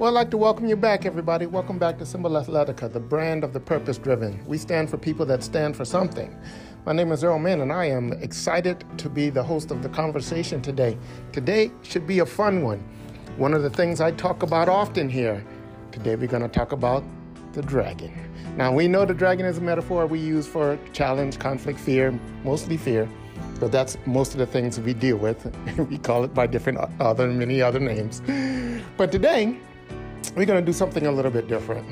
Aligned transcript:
Well, 0.00 0.08
I'd 0.08 0.18
like 0.18 0.30
to 0.30 0.38
welcome 0.38 0.66
you 0.66 0.76
back, 0.76 1.04
everybody. 1.04 1.44
Welcome 1.44 1.78
back 1.78 1.98
to 1.98 2.06
Symbol 2.06 2.30
Athletica, 2.30 2.90
the 2.90 2.98
brand 2.98 3.44
of 3.44 3.52
the 3.52 3.60
purpose 3.60 3.98
driven. 3.98 4.42
We 4.46 4.56
stand 4.56 4.88
for 4.88 4.96
people 4.96 5.26
that 5.26 5.42
stand 5.42 5.76
for 5.76 5.84
something. 5.84 6.34
My 6.86 6.94
name 6.94 7.12
is 7.12 7.22
Earl 7.22 7.38
Mann, 7.38 7.60
and 7.60 7.70
I 7.70 7.84
am 7.84 8.14
excited 8.14 8.82
to 8.96 9.10
be 9.10 9.28
the 9.28 9.42
host 9.42 9.70
of 9.70 9.82
the 9.82 9.90
conversation 9.90 10.62
today. 10.62 10.96
Today 11.32 11.70
should 11.82 12.06
be 12.06 12.20
a 12.20 12.24
fun 12.24 12.62
one. 12.62 12.78
One 13.36 13.52
of 13.52 13.62
the 13.62 13.68
things 13.68 14.00
I 14.00 14.12
talk 14.12 14.42
about 14.42 14.70
often 14.70 15.10
here. 15.10 15.44
Today, 15.92 16.16
we're 16.16 16.28
going 16.28 16.44
to 16.44 16.48
talk 16.48 16.72
about 16.72 17.04
the 17.52 17.60
dragon. 17.60 18.10
Now, 18.56 18.72
we 18.72 18.88
know 18.88 19.04
the 19.04 19.12
dragon 19.12 19.44
is 19.44 19.58
a 19.58 19.60
metaphor 19.60 20.06
we 20.06 20.18
use 20.18 20.46
for 20.46 20.78
challenge, 20.94 21.38
conflict, 21.38 21.78
fear, 21.78 22.18
mostly 22.42 22.78
fear. 22.78 23.06
But 23.58 23.70
that's 23.70 23.98
most 24.06 24.32
of 24.32 24.38
the 24.38 24.46
things 24.46 24.80
we 24.80 24.94
deal 24.94 25.18
with. 25.18 25.54
we 25.90 25.98
call 25.98 26.24
it 26.24 26.32
by 26.32 26.46
different 26.46 26.78
other 27.00 27.28
many 27.28 27.60
other 27.60 27.80
names. 27.80 28.22
But 28.96 29.12
today, 29.12 29.58
we're 30.36 30.46
going 30.46 30.60
to 30.60 30.66
do 30.66 30.72
something 30.72 31.06
a 31.06 31.12
little 31.12 31.30
bit 31.30 31.48
different. 31.48 31.86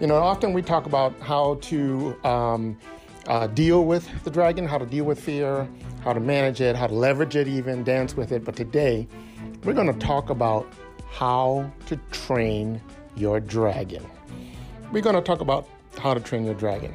You 0.00 0.06
know, 0.06 0.16
often 0.16 0.52
we 0.52 0.62
talk 0.62 0.86
about 0.86 1.18
how 1.20 1.56
to 1.62 2.16
um, 2.24 2.78
uh, 3.26 3.46
deal 3.48 3.84
with 3.84 4.08
the 4.24 4.30
dragon, 4.30 4.66
how 4.66 4.78
to 4.78 4.86
deal 4.86 5.04
with 5.04 5.20
fear, 5.20 5.68
how 6.02 6.12
to 6.12 6.20
manage 6.20 6.60
it, 6.60 6.76
how 6.76 6.86
to 6.86 6.94
leverage 6.94 7.36
it, 7.36 7.48
even 7.48 7.84
dance 7.84 8.16
with 8.16 8.32
it. 8.32 8.44
But 8.44 8.56
today, 8.56 9.08
we're 9.64 9.74
going 9.74 9.92
to 9.92 9.98
talk 9.98 10.30
about 10.30 10.66
how 11.10 11.70
to 11.86 11.96
train 12.12 12.80
your 13.16 13.40
dragon. 13.40 14.06
We're 14.92 15.02
going 15.02 15.16
to 15.16 15.22
talk 15.22 15.40
about 15.40 15.68
how 15.98 16.14
to 16.14 16.20
train 16.20 16.44
your 16.44 16.54
dragon. 16.54 16.94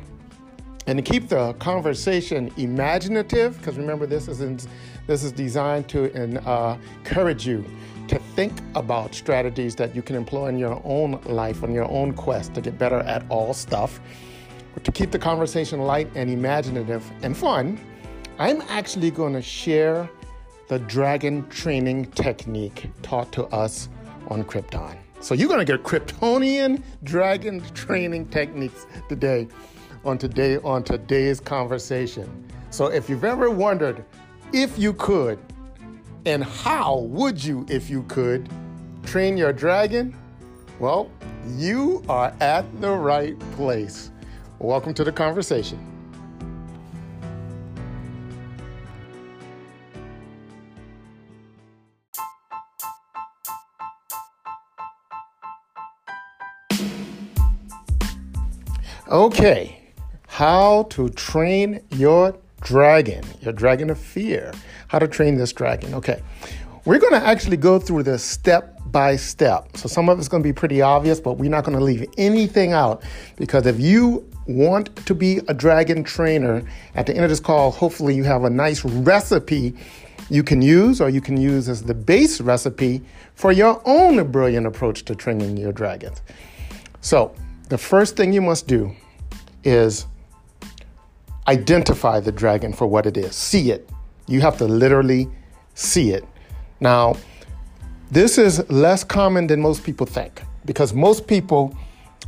And 0.88 0.98
to 0.98 1.04
keep 1.04 1.30
the 1.30 1.54
conversation 1.54 2.52
imaginative, 2.58 3.58
because 3.58 3.78
remember, 3.78 4.06
this 4.06 4.28
is 4.28 4.42
in, 4.42 4.60
this 5.08 5.24
is 5.24 5.32
designed 5.32 5.88
to 5.90 6.12
uh, 6.48 6.78
encourage 7.00 7.48
you 7.48 7.66
to 8.14 8.20
think 8.36 8.54
about 8.76 9.16
strategies 9.16 9.76
that 9.76 9.96
you 9.96 10.02
can 10.02 10.16
employ 10.16 10.48
in 10.48 10.60
your 10.60 10.80
own 10.86 11.20
life, 11.26 11.64
on 11.64 11.74
your 11.74 11.90
own 11.90 12.14
quest 12.14 12.54
to 12.54 12.62
get 12.62 12.78
better 12.78 13.00
at 13.00 13.26
all 13.30 13.54
stuff. 13.54 14.00
To 14.84 14.92
keep 14.92 15.12
the 15.12 15.20
conversation 15.20 15.82
light 15.82 16.10
and 16.16 16.30
imaginative 16.30 17.10
and 17.24 17.36
fun, 17.36 17.80
I'm 18.38 18.62
actually 18.70 19.10
going 19.10 19.34
to 19.34 19.42
share 19.42 20.10
the 20.68 20.80
dragon 20.80 21.48
training 21.50 22.06
technique 22.12 22.90
taught 23.02 23.32
to 23.34 23.46
us 23.46 23.90
on 24.28 24.44
Krypton. 24.44 24.98
So 25.20 25.34
you're 25.34 25.48
going 25.48 25.66
to 25.66 25.72
get 25.72 25.84
Kryptonian 25.84 26.84
dragon 27.04 27.62
training 27.74 28.28
techniques 28.28 28.86
today 29.10 29.48
on 30.06 30.18
today 30.18 30.58
on 30.58 30.84
today's 30.84 31.40
conversation. 31.40 32.46
So 32.70 32.88
if 32.88 33.10
you've 33.10 33.24
ever 33.24 33.50
wondered 33.50 34.04
if 34.52 34.78
you 34.78 34.94
could 34.94 35.40
and 36.26 36.44
how 36.44 37.00
would 37.00 37.44
you, 37.44 37.66
if 37.70 37.90
you 37.90 38.04
could, 38.04 38.50
train 39.04 39.36
your 39.36 39.52
dragon? 39.52 40.16
Well, 40.80 41.12
you 41.58 42.04
are 42.08 42.34
at 42.40 42.66
the 42.82 42.92
right 42.92 43.38
place. 43.52 44.12
Welcome 44.60 44.94
to 44.94 45.04
the 45.04 45.12
conversation. 45.12 45.90
Okay, 59.10 59.92
how 60.28 60.84
to 60.90 61.10
train 61.10 61.82
your 61.92 62.36
dragon, 62.64 63.24
your 63.42 63.54
dragon 63.54 63.90
of 63.90 64.00
fear. 64.00 64.52
How 64.88 65.00
to 65.00 65.08
train 65.08 65.36
this 65.38 65.54
dragon. 65.54 65.94
Okay. 65.94 66.22
We're 66.86 67.00
going 67.00 67.14
to 67.14 67.26
actually 67.26 67.58
go 67.58 67.80
through 67.80 68.04
this 68.04 68.24
step 68.24 68.78
by 68.92 69.16
step. 69.16 69.78
So 69.78 69.88
some 69.88 70.10
of 70.10 70.20
it's 70.20 70.28
going 70.28 70.44
to 70.44 70.48
be 70.48 70.54
pretty 70.54 70.82
obvious, 70.82 71.20
but 71.20 71.34
we're 71.38 71.50
not 71.50 71.64
going 71.64 71.78
to 71.78 71.84
leave 71.84 72.06
anything 72.18 72.74
out 72.74 73.04
because 73.38 73.66
if 73.66 73.80
you 73.80 74.30
want 74.48 74.94
to 75.06 75.16
be 75.16 75.40
a 75.48 75.54
dragon 75.54 76.04
trainer, 76.04 76.62
at 76.96 77.06
the 77.06 77.16
end 77.16 77.24
of 77.24 77.30
this 77.30 77.40
call, 77.40 77.72
hopefully 77.72 78.16
you 78.16 78.24
have 78.26 78.44
a 78.44 78.50
nice 78.50 78.84
recipe 78.84 79.76
you 80.30 80.44
can 80.44 80.62
use 80.62 81.00
or 81.00 81.10
you 81.10 81.22
can 81.22 81.38
use 81.38 81.70
as 81.70 81.84
the 81.84 81.94
base 81.94 82.42
recipe 82.42 83.02
for 83.36 83.52
your 83.52 83.82
own 83.86 84.32
brilliant 84.32 84.68
approach 84.68 85.06
to 85.06 85.16
training 85.16 85.58
your 85.58 85.72
dragons. 85.72 86.22
So, 87.02 87.34
the 87.70 87.78
first 87.78 88.16
thing 88.16 88.34
you 88.34 88.42
must 88.42 88.68
do 88.68 88.94
is 89.64 90.06
identify 91.48 92.20
the 92.20 92.32
dragon 92.32 92.74
for 92.74 92.88
what 92.88 93.06
it 93.06 93.18
is. 93.18 93.36
See 93.36 93.72
it. 93.72 93.90
You 94.28 94.42
have 94.42 94.58
to 94.58 94.66
literally 94.66 95.30
see 95.74 96.12
it. 96.12 96.26
Now, 96.80 97.16
this 98.12 98.38
is 98.38 98.70
less 98.70 99.04
common 99.04 99.48
than 99.48 99.62
most 99.62 99.84
people 99.84 100.06
think 100.06 100.42
because 100.66 100.94
most 100.94 101.28
people 101.28 101.76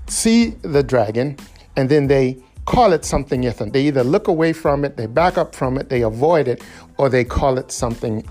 see 0.08 0.50
the 0.62 0.84
dragon 0.84 1.38
and 1.76 1.90
then 1.90 2.08
they 2.08 2.38
call 2.66 2.94
it 2.94 3.06
something 3.06 3.42
different. 3.42 3.74
They 3.74 3.84
either 3.84 4.04
look 4.04 4.28
away 4.28 4.54
from 4.54 4.84
it, 4.84 4.98
they 4.98 5.06
back 5.06 5.38
up 5.38 5.54
from 5.54 5.78
it, 5.78 5.90
they 5.90 6.02
avoid 6.02 6.48
it, 6.48 6.64
or 6.98 7.10
they 7.10 7.24
call 7.24 7.58
it 7.58 7.72
something 7.72 8.28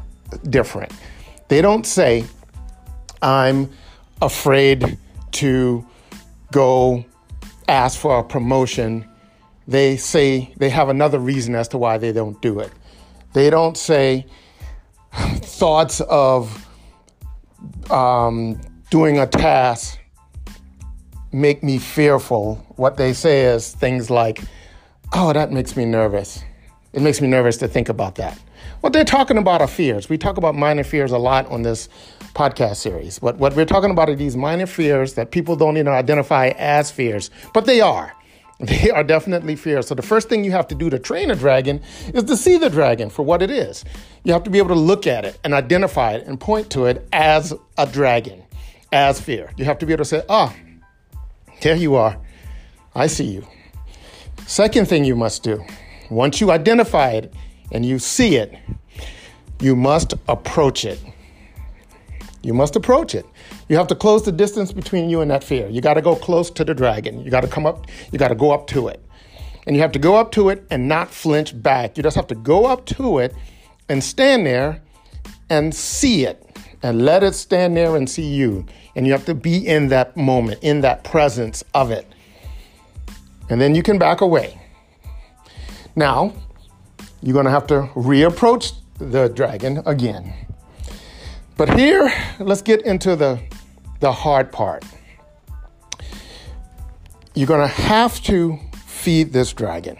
different. 0.51 0.93
They 1.49 1.63
don't 1.63 1.87
say, 1.87 2.25
I'm 3.23 3.71
afraid 4.21 4.99
to 5.33 5.87
go 6.51 7.05
ask 7.69 7.99
for 7.99 8.19
a 8.19 8.25
promotion 8.25 9.09
they 9.67 9.97
say 9.97 10.53
they 10.57 10.71
have 10.71 10.89
another 10.89 11.19
reason 11.19 11.55
as 11.55 11.69
to 11.69 11.79
why 11.79 11.99
they 11.99 12.13
don't 12.13 12.41
do 12.43 12.61
it. 12.61 12.73
They 13.33 13.51
don't 13.51 13.77
say 13.77 14.27
thoughts 15.15 16.01
of 16.03 16.67
um, 17.91 18.61
doing 18.91 19.19
a 19.19 19.27
task 19.27 19.99
make 21.33 21.63
me 21.63 21.79
fearful. 21.79 22.65
What 22.77 22.97
they 22.97 23.13
say 23.13 23.43
is 23.43 23.73
things 23.73 24.11
like, 24.11 24.41
oh, 25.13 25.33
that 25.33 25.51
makes 25.51 25.77
me 25.77 25.85
nervous. 25.85 26.43
It 26.93 27.03
makes 27.03 27.21
me 27.21 27.27
nervous 27.27 27.57
to 27.59 27.69
think 27.69 27.89
about 27.89 28.17
that. 28.17 28.39
What 28.81 28.93
they're 28.93 29.05
talking 29.05 29.39
about 29.39 29.61
are 29.61 29.67
fears. 29.67 30.09
We 30.09 30.19
talk 30.19 30.37
about 30.37 30.55
minor 30.55 30.85
fears 30.85 31.11
a 31.11 31.19
lot 31.19 31.47
on 31.51 31.63
this 31.63 31.89
podcast 32.35 32.77
series. 32.77 33.19
But 33.19 33.39
what 33.39 33.57
we're 33.57 33.65
talking 33.65 33.91
about 33.91 34.09
are 34.09 34.15
these 34.15 34.37
minor 34.37 34.67
fears 34.67 35.15
that 35.15 35.31
people 35.31 35.57
don't 35.57 35.77
even 35.77 35.93
identify 35.93 36.49
as 36.57 36.91
fears, 36.91 37.31
but 37.53 37.67
they 37.67 37.81
are. 37.81 38.13
They 38.75 38.91
are 38.91 39.05
definitely 39.05 39.57
fears. 39.57 39.87
So 39.87 39.95
the 39.95 40.03
first 40.03 40.29
thing 40.29 40.45
you 40.45 40.53
have 40.53 40.69
to 40.69 40.75
do 40.75 40.91
to 40.91 40.99
train 40.99 41.31
a 41.31 41.37
dragon 41.37 41.81
is 42.13 42.25
to 42.25 42.37
see 42.37 42.57
the 42.57 42.71
dragon 42.71 43.11
for 43.11 43.23
what 43.23 43.43
it 43.43 43.51
is. 43.51 43.85
You 44.25 44.33
have 44.33 44.43
to 44.45 44.51
be 44.51 44.59
able 44.59 44.69
to 44.69 44.75
look 44.75 45.07
at 45.07 45.25
it 45.25 45.39
and 45.45 45.53
identify 45.53 46.13
it 46.13 46.27
and 46.27 46.41
point 46.41 46.71
to 46.71 46.87
it 46.87 47.07
as 47.13 47.53
a 47.77 47.87
dragon, 47.87 48.43
as 48.93 49.21
fear. 49.21 49.51
You 49.57 49.65
have 49.65 49.79
to 49.79 49.87
be 49.87 49.93
able 49.93 50.05
to 50.05 50.09
say, 50.09 50.23
ah, 50.29 50.55
there 51.61 51.77
you 51.77 51.95
are. 51.95 52.19
I 52.95 53.07
see 53.07 53.25
you. 53.25 53.47
Second 54.47 54.89
thing 54.89 55.05
you 55.05 55.17
must 55.17 55.43
do, 55.43 55.65
once 56.11 56.41
you 56.41 56.51
identify 56.51 57.11
it 57.11 57.33
and 57.73 57.85
you 57.85 57.99
see 57.99 58.37
it, 58.37 58.55
you 59.61 59.75
must 59.77 60.15
approach 60.29 60.85
it. 60.85 61.01
You 62.45 62.53
must 62.53 62.77
approach 62.77 63.15
it. 63.15 63.25
You 63.69 63.77
have 63.77 63.87
to 63.87 63.95
close 63.95 64.23
the 64.23 64.33
distance 64.33 64.71
between 64.71 65.09
you 65.09 65.23
and 65.23 65.31
that 65.31 65.43
fear. 65.43 65.69
You 65.69 65.81
got 65.81 65.95
to 65.95 66.03
go 66.03 66.15
close 66.15 66.51
to 66.51 66.65
the 66.65 66.75
dragon. 66.75 67.25
You 67.25 67.31
got 67.31 67.41
to 67.41 67.49
come 67.49 67.65
up, 67.65 67.87
you 68.13 68.19
got 68.19 68.29
to 68.29 68.35
go 68.35 68.51
up 68.51 68.67
to 68.69 68.89
it. 68.89 69.03
And 69.67 69.75
you 69.75 69.81
have 69.81 69.93
to 69.93 69.99
go 69.99 70.17
up 70.17 70.31
to 70.33 70.51
it 70.51 70.67
and 70.71 70.87
not 70.87 71.09
flinch 71.11 71.61
back. 71.63 71.97
You 71.97 72.03
just 72.03 72.17
have 72.17 72.27
to 72.27 72.35
go 72.35 72.67
up 72.67 72.85
to 72.87 73.19
it 73.19 73.35
and 73.89 74.05
stand 74.05 74.45
there 74.47 74.83
and 75.49 75.75
see 75.75 76.27
it 76.27 76.45
and 76.83 77.03
let 77.03 77.23
it 77.23 77.35
stand 77.35 77.77
there 77.77 77.97
and 77.97 78.09
see 78.09 78.27
you. 78.27 78.67
And 78.95 79.07
you 79.07 79.13
have 79.13 79.25
to 79.25 79.35
be 79.35 79.67
in 79.67 79.89
that 79.89 80.15
moment, 80.17 80.63
in 80.63 80.83
that 80.83 81.03
presence 81.03 81.65
of 81.73 81.91
it. 81.91 82.07
And 83.49 83.59
then 83.59 83.75
you 83.75 83.83
can 83.83 83.99
back 83.99 84.21
away. 84.21 84.61
Now, 85.97 86.35
you're 87.23 87.33
going 87.33 87.47
to 87.47 87.51
have 87.51 87.67
to 87.69 87.89
reapproach 87.95 88.75
the 88.99 89.29
dragon 89.29 89.83
again. 89.87 90.35
But 91.57 91.79
here, 91.79 92.13
let's 92.41 92.63
get 92.63 92.83
into 92.83 93.15
the, 93.15 93.41
the 94.01 94.11
hard 94.11 94.51
part. 94.51 94.85
You're 97.35 97.47
going 97.47 97.61
to 97.61 97.75
have 97.75 98.21
to 98.25 98.59
feed 98.87 99.33
this 99.33 99.53
dragon. 99.53 99.97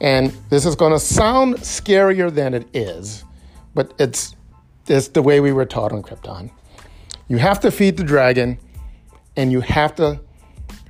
And 0.00 0.30
this 0.50 0.64
is 0.64 0.76
going 0.76 0.92
to 0.92 1.00
sound 1.00 1.56
scarier 1.56 2.32
than 2.32 2.54
it 2.54 2.68
is, 2.74 3.24
but 3.74 3.92
it's, 3.98 4.36
it's 4.86 5.08
the 5.08 5.22
way 5.22 5.40
we 5.40 5.52
were 5.52 5.64
taught 5.64 5.92
on 5.92 6.02
Krypton. 6.02 6.50
You 7.28 7.38
have 7.38 7.58
to 7.60 7.70
feed 7.70 7.96
the 7.96 8.04
dragon, 8.04 8.58
and 9.36 9.50
you 9.50 9.60
have 9.62 9.96
to 9.96 10.20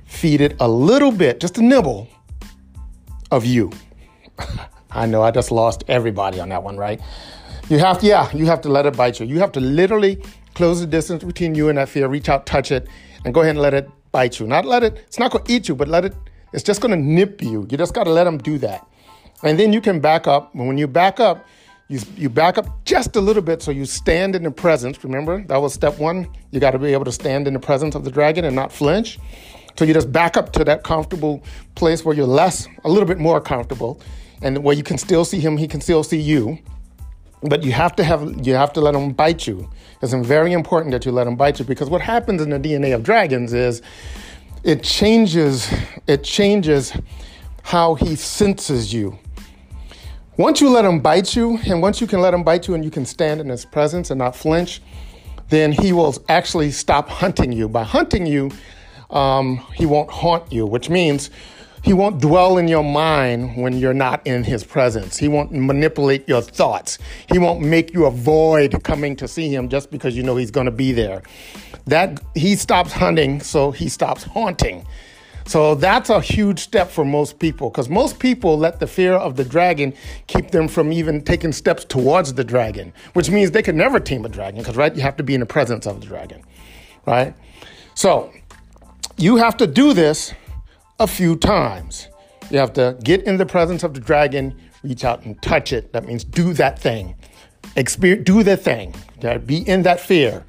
feed 0.05 0.41
it 0.41 0.55
a 0.59 0.67
little 0.67 1.11
bit, 1.11 1.39
just 1.39 1.57
a 1.57 1.63
nibble 1.63 2.07
of 3.31 3.45
you. 3.45 3.71
I 4.91 5.05
know 5.05 5.23
I 5.23 5.31
just 5.31 5.51
lost 5.51 5.83
everybody 5.87 6.39
on 6.39 6.49
that 6.49 6.63
one, 6.63 6.77
right? 6.77 7.01
You 7.69 7.79
have 7.79 7.99
to, 7.99 8.05
yeah, 8.05 8.31
you 8.33 8.45
have 8.45 8.61
to 8.61 8.69
let 8.69 8.85
it 8.85 8.95
bite 8.95 9.19
you. 9.19 9.25
You 9.25 9.39
have 9.39 9.51
to 9.53 9.59
literally 9.59 10.21
close 10.53 10.79
the 10.79 10.87
distance 10.87 11.23
between 11.23 11.53
you 11.53 11.69
and 11.69 11.77
that 11.77 11.89
fear, 11.89 12.07
reach 12.07 12.29
out, 12.29 12.45
touch 12.45 12.71
it, 12.71 12.87
and 13.25 13.33
go 13.33 13.41
ahead 13.41 13.51
and 13.51 13.61
let 13.61 13.73
it 13.73 13.89
bite 14.11 14.39
you. 14.39 14.47
Not 14.47 14.65
let 14.65 14.83
it, 14.83 14.97
it's 15.07 15.19
not 15.19 15.31
to 15.33 15.41
eat 15.53 15.67
you, 15.67 15.75
but 15.75 15.87
let 15.87 16.05
it, 16.05 16.15
it's 16.53 16.63
just 16.63 16.81
to 16.81 16.87
nip 16.87 17.41
you. 17.41 17.67
You 17.69 17.77
just 17.77 17.93
got 17.93 18.05
to 18.05 18.11
let 18.11 18.23
them 18.23 18.37
do 18.37 18.57
that. 18.59 18.87
And 19.43 19.59
then 19.59 19.73
you 19.73 19.81
can 19.81 19.99
back 19.99 20.27
up. 20.27 20.55
And 20.55 20.67
when 20.67 20.77
you 20.77 20.87
back 20.87 21.19
up, 21.19 21.45
You, 21.89 21.99
you 22.17 22.29
back 22.29 22.57
up 22.57 22.67
just 22.83 23.15
a 23.15 23.21
little 23.21 23.41
bit 23.41 23.61
so 23.61 23.71
you 23.71 23.85
stand 23.85 24.35
in 24.35 24.43
the 24.43 24.51
presence. 24.51 25.01
Remember, 25.05 25.41
that 25.47 25.61
was 25.61 25.73
step 25.73 25.99
one. 25.99 26.27
You 26.51 26.59
got 26.59 26.71
to 26.71 26.79
be 26.79 26.91
able 26.91 27.05
to 27.05 27.13
stand 27.13 27.47
in 27.47 27.53
the 27.53 27.61
presence 27.61 27.95
of 27.95 28.03
the 28.03 28.11
dragon 28.11 28.43
and 28.43 28.53
not 28.53 28.73
flinch. 28.73 29.19
So 29.77 29.85
you 29.85 29.93
just 29.93 30.11
back 30.11 30.35
up 30.35 30.51
to 30.53 30.65
that 30.65 30.83
comfortable 30.83 31.41
place 31.75 32.03
where 32.03 32.13
you're 32.13 32.27
less, 32.27 32.67
a 32.83 32.89
little 32.89 33.07
bit 33.07 33.19
more 33.19 33.39
comfortable, 33.39 34.01
and 34.41 34.57
where 34.65 34.75
you 34.75 34.83
can 34.83 34.97
still 34.97 35.23
see 35.23 35.39
him, 35.39 35.55
he 35.55 35.65
can 35.65 35.79
still 35.79 36.03
see 36.03 36.19
you. 36.19 36.59
But 37.41 37.63
you 37.63 37.71
have 37.71 37.95
to 37.97 38.03
have 38.03 38.45
you 38.45 38.55
have 38.55 38.73
to 38.73 38.81
let 38.81 38.95
him 38.95 39.11
bite 39.11 39.45
you. 39.45 39.69
It's 40.01 40.13
very 40.13 40.53
important 40.53 40.91
that 40.91 41.05
you 41.05 41.11
let 41.11 41.27
him 41.27 41.35
bite 41.35 41.59
you 41.59 41.65
because 41.65 41.89
what 41.89 42.01
happens 42.01 42.41
in 42.41 42.49
the 42.49 42.59
DNA 42.59 42.95
of 42.95 43.03
dragons 43.03 43.53
is 43.53 43.81
it 44.63 44.83
changes 44.83 45.71
it 46.07 46.23
changes 46.23 46.93
how 47.63 47.95
he 47.95 48.15
senses 48.15 48.93
you. 48.93 49.19
Once 50.37 50.61
you 50.61 50.69
let 50.69 50.85
him 50.85 50.99
bite 50.99 51.35
you, 51.35 51.57
and 51.65 51.81
once 51.81 51.99
you 51.99 52.05
can 52.05 52.21
let 52.21 52.33
him 52.33 52.43
bite 52.43 52.67
you 52.67 52.75
and 52.75 52.85
you 52.85 52.91
can 52.91 53.05
stand 53.05 53.41
in 53.41 53.49
his 53.49 53.65
presence 53.65 54.11
and 54.11 54.19
not 54.19 54.35
flinch, 54.35 54.81
then 55.49 55.71
he 55.71 55.91
will 55.91 56.15
actually 56.29 56.69
stop 56.69 57.09
hunting 57.09 57.51
you. 57.51 57.67
By 57.67 57.83
hunting 57.83 58.25
you, 58.25 58.51
um, 59.09 59.57
he 59.73 59.85
won't 59.85 60.11
haunt 60.11 60.51
you, 60.51 60.65
which 60.65 60.89
means 60.89 61.29
he 61.87 61.93
won't 61.93 62.19
dwell 62.19 62.57
in 62.57 62.67
your 62.67 62.83
mind 62.83 63.55
when 63.55 63.71
you're 63.71 63.93
not 63.93 64.27
in 64.27 64.43
his 64.43 64.61
presence. 64.61 65.15
He 65.15 65.29
won't 65.29 65.53
manipulate 65.53 66.27
your 66.27 66.41
thoughts. 66.41 66.97
He 67.31 67.39
won't 67.39 67.61
make 67.61 67.93
you 67.93 68.07
avoid 68.07 68.83
coming 68.83 69.15
to 69.15 69.25
see 69.25 69.47
him 69.47 69.69
just 69.69 69.89
because 69.89 70.13
you 70.13 70.21
know 70.21 70.35
he's 70.35 70.51
going 70.51 70.65
to 70.65 70.71
be 70.71 70.91
there. 70.91 71.21
That 71.85 72.19
he 72.35 72.57
stops 72.57 72.91
hunting, 72.91 73.39
so 73.39 73.71
he 73.71 73.87
stops 73.87 74.23
haunting. 74.23 74.85
So 75.45 75.75
that's 75.75 76.09
a 76.09 76.19
huge 76.19 76.59
step 76.59 76.89
for 76.89 77.05
most 77.05 77.39
people 77.39 77.69
because 77.69 77.87
most 77.87 78.19
people 78.19 78.57
let 78.57 78.81
the 78.81 78.87
fear 78.87 79.13
of 79.13 79.37
the 79.37 79.45
dragon 79.45 79.93
keep 80.27 80.51
them 80.51 80.67
from 80.67 80.91
even 80.91 81.23
taking 81.23 81.53
steps 81.53 81.85
towards 81.85 82.33
the 82.33 82.43
dragon, 82.43 82.91
which 83.13 83.29
means 83.29 83.51
they 83.51 83.63
could 83.63 83.75
never 83.75 84.01
tame 84.01 84.25
a 84.25 84.29
dragon 84.29 84.59
because, 84.59 84.75
right, 84.75 84.93
you 84.93 85.03
have 85.03 85.15
to 85.15 85.23
be 85.23 85.33
in 85.35 85.39
the 85.39 85.45
presence 85.45 85.87
of 85.87 86.01
the 86.01 86.05
dragon, 86.05 86.43
right? 87.05 87.33
So 87.95 88.33
you 89.15 89.37
have 89.37 89.55
to 89.55 89.67
do 89.67 89.93
this 89.93 90.33
a 90.99 91.07
few 91.07 91.35
times. 91.35 92.07
You 92.49 92.59
have 92.59 92.73
to 92.73 92.97
get 93.03 93.23
in 93.23 93.37
the 93.37 93.45
presence 93.45 93.83
of 93.83 93.93
the 93.93 93.99
dragon, 93.99 94.55
reach 94.83 95.03
out 95.03 95.25
and 95.25 95.39
touch 95.41 95.73
it. 95.73 95.93
That 95.93 96.05
means 96.05 96.23
do 96.23 96.53
that 96.53 96.79
thing. 96.79 97.15
Experience, 97.75 98.25
do 98.25 98.43
the 98.43 98.57
thing. 98.57 98.95
Be 99.45 99.67
in 99.67 99.83
that 99.83 99.99
fear. 99.99 100.45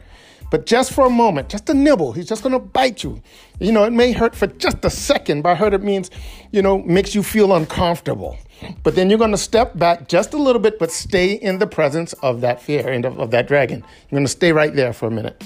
But 0.50 0.64
just 0.64 0.92
for 0.92 1.04
a 1.04 1.10
moment, 1.10 1.50
just 1.50 1.68
a 1.68 1.74
nibble, 1.74 2.12
he's 2.12 2.26
just 2.26 2.42
gonna 2.42 2.58
bite 2.58 3.04
you. 3.04 3.22
You 3.60 3.72
know, 3.72 3.84
it 3.84 3.92
may 3.92 4.12
hurt 4.12 4.34
for 4.34 4.46
just 4.46 4.82
a 4.84 4.90
second. 4.90 5.42
By 5.42 5.54
hurt, 5.54 5.74
it 5.74 5.82
means, 5.82 6.10
you 6.52 6.62
know, 6.62 6.78
makes 6.78 7.14
you 7.14 7.22
feel 7.22 7.54
uncomfortable. 7.54 8.38
But 8.82 8.94
then 8.94 9.10
you're 9.10 9.18
gonna 9.18 9.36
step 9.36 9.76
back 9.76 10.08
just 10.08 10.32
a 10.32 10.38
little 10.38 10.62
bit, 10.62 10.78
but 10.78 10.90
stay 10.90 11.32
in 11.34 11.58
the 11.58 11.66
presence 11.66 12.14
of 12.14 12.40
that 12.40 12.62
fear 12.62 12.88
and 12.88 13.04
of, 13.04 13.18
of 13.18 13.30
that 13.32 13.46
dragon. 13.46 13.84
You're 14.08 14.18
gonna 14.18 14.28
stay 14.28 14.52
right 14.52 14.74
there 14.74 14.94
for 14.94 15.06
a 15.06 15.10
minute. 15.10 15.42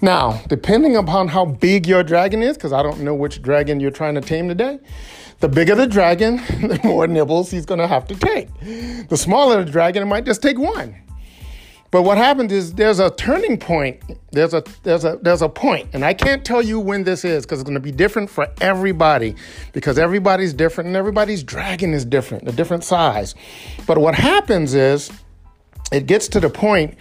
Now, 0.00 0.40
depending 0.48 0.96
upon 0.96 1.28
how 1.28 1.44
big 1.44 1.86
your 1.86 2.02
dragon 2.02 2.42
is, 2.42 2.56
because 2.56 2.72
I 2.72 2.82
don't 2.82 3.00
know 3.00 3.14
which 3.14 3.42
dragon 3.42 3.80
you're 3.80 3.90
trying 3.90 4.14
to 4.14 4.20
tame 4.20 4.48
today, 4.48 4.78
the 5.40 5.48
bigger 5.48 5.74
the 5.74 5.86
dragon, 5.86 6.36
the 6.60 6.80
more 6.84 7.06
nibbles 7.06 7.50
he's 7.50 7.66
going 7.66 7.80
to 7.80 7.86
have 7.86 8.06
to 8.08 8.16
take. 8.16 8.48
The 9.08 9.16
smaller 9.16 9.64
the 9.64 9.70
dragon, 9.70 10.02
it 10.02 10.06
might 10.06 10.24
just 10.24 10.42
take 10.42 10.58
one. 10.58 10.96
But 11.90 12.02
what 12.02 12.18
happens 12.18 12.52
is 12.52 12.74
there's 12.74 12.98
a 12.98 13.10
turning 13.10 13.56
point. 13.56 14.02
There's 14.30 14.52
a 14.52 14.62
there's 14.82 15.04
a 15.06 15.18
there's 15.22 15.40
a 15.40 15.48
point, 15.48 15.88
and 15.94 16.04
I 16.04 16.12
can't 16.12 16.44
tell 16.44 16.60
you 16.60 16.78
when 16.78 17.04
this 17.04 17.24
is 17.24 17.46
because 17.46 17.60
it's 17.60 17.66
going 17.66 17.74
to 17.74 17.80
be 17.80 17.92
different 17.92 18.28
for 18.28 18.46
everybody 18.60 19.36
because 19.72 19.98
everybody's 19.98 20.52
different 20.52 20.88
and 20.88 20.96
everybody's 20.96 21.42
dragon 21.42 21.94
is 21.94 22.04
different, 22.04 22.46
a 22.46 22.52
different 22.52 22.84
size. 22.84 23.34
But 23.86 23.96
what 23.98 24.14
happens 24.14 24.74
is 24.74 25.10
it 25.90 26.06
gets 26.06 26.28
to 26.28 26.40
the 26.40 26.50
point 26.50 26.94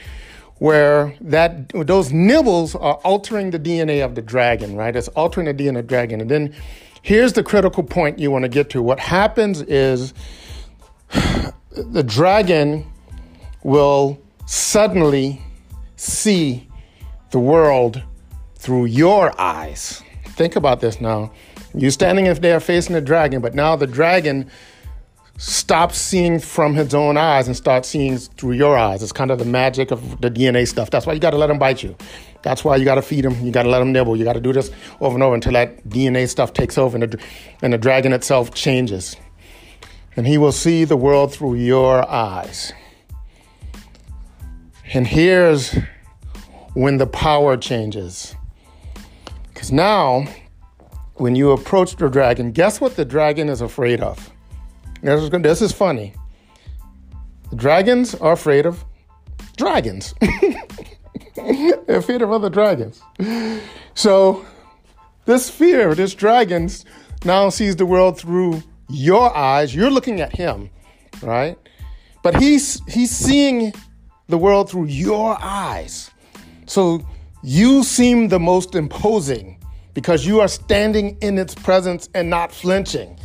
where 0.59 1.15
that 1.21 1.69
those 1.69 2.11
nibbles 2.11 2.75
are 2.75 2.95
altering 2.95 3.51
the 3.51 3.59
DNA 3.59 4.03
of 4.03 4.15
the 4.15 4.21
dragon, 4.21 4.75
right? 4.75 4.95
It's 4.95 5.07
altering 5.09 5.45
the 5.45 5.53
DNA 5.53 5.69
of 5.69 5.75
the 5.75 5.83
dragon. 5.83 6.21
And 6.21 6.31
then 6.31 6.55
here's 7.01 7.33
the 7.33 7.43
critical 7.43 7.83
point 7.83 8.19
you 8.19 8.31
want 8.31 8.43
to 8.43 8.49
get 8.49 8.69
to. 8.71 8.81
What 8.81 8.99
happens 8.99 9.61
is 9.61 10.13
the 11.09 12.03
dragon 12.03 12.85
will 13.63 14.19
suddenly 14.45 15.41
see 15.95 16.67
the 17.31 17.39
world 17.39 18.01
through 18.55 18.85
your 18.85 19.39
eyes. 19.39 20.01
Think 20.29 20.55
about 20.55 20.79
this 20.79 20.99
now. 21.01 21.31
You're 21.73 21.91
standing 21.91 22.25
there 22.25 22.59
facing 22.59 22.93
the 22.93 23.01
dragon, 23.01 23.41
but 23.41 23.53
now 23.53 23.75
the 23.75 23.87
dragon 23.87 24.49
stops 25.37 25.99
seeing 25.99 26.39
from 26.39 26.73
his 26.73 26.93
own 26.95 27.15
eyes 27.15 27.47
and 27.47 27.55
start 27.55 27.85
seeing 27.85 28.17
through 28.17 28.53
your 28.53 28.75
eyes. 28.77 29.03
It's 29.03 29.11
kind 29.11 29.29
of 29.29 29.37
the 29.37 29.45
magic 29.45 29.91
of 29.91 30.19
the 30.19 30.31
DNA 30.31 30.67
stuff. 30.67 30.89
That's 30.89 31.05
why 31.05 31.13
you 31.13 31.19
got 31.19 31.31
to 31.31 31.37
let 31.37 31.49
him 31.49 31.59
bite 31.59 31.83
you. 31.83 31.95
That's 32.41 32.63
why 32.63 32.75
you 32.75 32.85
got 32.85 32.95
to 32.95 33.01
feed 33.03 33.23
him. 33.23 33.39
You 33.45 33.51
got 33.51 33.63
to 33.63 33.69
let 33.69 33.81
him 33.81 33.91
nibble. 33.91 34.17
You 34.17 34.23
got 34.23 34.33
to 34.33 34.41
do 34.41 34.51
this 34.51 34.71
over 34.99 35.15
and 35.15 35.23
over 35.23 35.35
until 35.35 35.53
that 35.53 35.87
DNA 35.87 36.27
stuff 36.27 36.53
takes 36.53 36.77
over 36.77 36.97
and 36.97 37.13
the, 37.13 37.19
and 37.61 37.71
the 37.71 37.77
dragon 37.77 38.13
itself 38.13 38.53
changes. 38.53 39.15
And 40.15 40.25
he 40.25 40.39
will 40.39 40.51
see 40.51 40.83
the 40.83 40.97
world 40.97 41.33
through 41.33 41.55
your 41.55 42.09
eyes. 42.09 42.73
And 44.93 45.05
here's 45.05 45.77
when 46.73 46.97
the 46.97 47.05
power 47.05 47.57
changes. 47.57 48.35
Because 49.53 49.71
now, 49.71 50.25
when 51.15 51.35
you 51.35 51.51
approach 51.51 51.95
the 51.95 52.09
dragon, 52.09 52.51
guess 52.51 52.81
what 52.81 52.95
the 52.95 53.05
dragon 53.05 53.49
is 53.49 53.61
afraid 53.61 54.01
of? 54.01 54.31
This 55.01 55.21
is, 55.21 55.29
this 55.29 55.61
is 55.61 55.71
funny. 55.71 56.13
Dragons 57.55 58.15
are 58.15 58.33
afraid 58.33 58.65
of 58.65 58.83
dragons. 59.55 60.13
They're 61.35 61.97
afraid 61.97 62.21
of 62.21 62.31
other 62.31 62.49
dragons. 62.49 63.01
So 63.93 64.45
this 65.25 65.49
fear, 65.49 65.95
this 65.95 66.13
dragon, 66.13 66.69
now 67.25 67.49
sees 67.49 67.75
the 67.75 67.85
world 67.85 68.19
through 68.19 68.63
your 68.89 69.35
eyes. 69.35 69.73
You're 69.73 69.91
looking 69.91 70.21
at 70.21 70.35
him, 70.35 70.69
right? 71.21 71.57
But 72.23 72.35
he's 72.41 72.81
he's 72.87 73.11
seeing 73.11 73.73
the 74.27 74.37
world 74.37 74.69
through 74.69 74.85
your 74.85 75.37
eyes. 75.41 76.11
So 76.65 77.05
you 77.43 77.83
seem 77.83 78.27
the 78.27 78.39
most 78.39 78.75
imposing 78.75 79.57
because 79.93 80.25
you 80.25 80.41
are 80.41 80.47
standing 80.47 81.17
in 81.21 81.37
its 81.37 81.55
presence 81.55 82.09
and 82.13 82.29
not 82.29 82.51
flinching. 82.51 83.17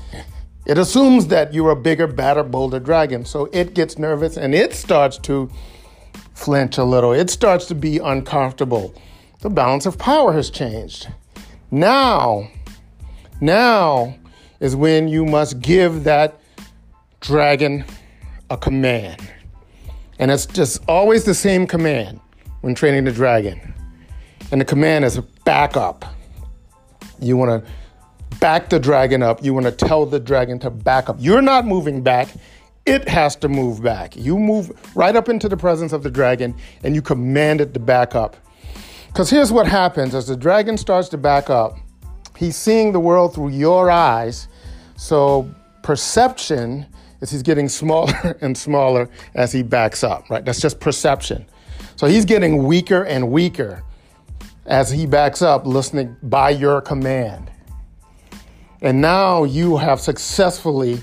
It 0.64 0.78
assumes 0.78 1.26
that 1.28 1.52
you're 1.52 1.70
a 1.70 1.76
bigger, 1.76 2.06
badder, 2.06 2.44
bolder 2.44 2.78
dragon. 2.78 3.24
So 3.24 3.48
it 3.52 3.74
gets 3.74 3.98
nervous 3.98 4.36
and 4.36 4.54
it 4.54 4.74
starts 4.74 5.18
to 5.18 5.50
flinch 6.34 6.78
a 6.78 6.84
little. 6.84 7.12
It 7.12 7.30
starts 7.30 7.66
to 7.66 7.74
be 7.74 7.98
uncomfortable. 7.98 8.94
The 9.40 9.50
balance 9.50 9.86
of 9.86 9.98
power 9.98 10.32
has 10.32 10.50
changed. 10.50 11.08
Now, 11.70 12.48
now 13.40 14.14
is 14.60 14.76
when 14.76 15.08
you 15.08 15.24
must 15.24 15.60
give 15.60 16.04
that 16.04 16.40
dragon 17.20 17.84
a 18.50 18.56
command. 18.56 19.20
And 20.18 20.30
it's 20.30 20.46
just 20.46 20.80
always 20.86 21.24
the 21.24 21.34
same 21.34 21.66
command 21.66 22.20
when 22.60 22.76
training 22.76 23.04
the 23.04 23.12
dragon. 23.12 23.74
And 24.52 24.60
the 24.60 24.64
command 24.64 25.04
is 25.04 25.18
back 25.44 25.76
up. 25.76 26.04
You 27.20 27.36
want 27.36 27.64
to 27.64 27.70
back 28.40 28.68
the 28.68 28.78
dragon 28.78 29.22
up. 29.22 29.44
You 29.44 29.54
want 29.54 29.66
to 29.66 29.72
tell 29.72 30.06
the 30.06 30.20
dragon 30.20 30.58
to 30.60 30.70
back 30.70 31.08
up. 31.08 31.16
You're 31.18 31.42
not 31.42 31.66
moving 31.66 32.02
back. 32.02 32.28
It 32.84 33.08
has 33.08 33.36
to 33.36 33.48
move 33.48 33.82
back. 33.82 34.16
You 34.16 34.38
move 34.38 34.72
right 34.96 35.14
up 35.14 35.28
into 35.28 35.48
the 35.48 35.56
presence 35.56 35.92
of 35.92 36.02
the 36.02 36.10
dragon 36.10 36.54
and 36.82 36.94
you 36.94 37.02
command 37.02 37.60
it 37.60 37.74
to 37.74 37.80
back 37.80 38.14
up. 38.14 38.36
Because 39.06 39.30
here's 39.30 39.52
what 39.52 39.66
happens 39.66 40.14
as 40.14 40.26
the 40.26 40.36
dragon 40.36 40.76
starts 40.76 41.08
to 41.10 41.18
back 41.18 41.50
up, 41.50 41.76
he's 42.36 42.56
seeing 42.56 42.92
the 42.92 43.00
world 43.00 43.34
through 43.34 43.50
your 43.50 43.90
eyes. 43.90 44.48
So 44.96 45.52
perception 45.82 46.86
is 47.20 47.30
he's 47.30 47.42
getting 47.42 47.68
smaller 47.68 48.36
and 48.40 48.56
smaller 48.56 49.08
as 49.34 49.52
he 49.52 49.62
backs 49.62 50.02
up, 50.02 50.28
right? 50.30 50.44
That's 50.44 50.60
just 50.60 50.80
perception. 50.80 51.46
So 51.96 52.06
he's 52.06 52.24
getting 52.24 52.64
weaker 52.64 53.04
and 53.04 53.30
weaker 53.30 53.84
as 54.66 54.90
he 54.90 55.06
backs 55.06 55.42
up, 55.42 55.66
listening 55.66 56.16
by 56.22 56.50
your 56.50 56.80
command. 56.80 57.50
And 58.82 59.00
now 59.00 59.44
you 59.44 59.76
have 59.76 60.00
successfully 60.00 61.00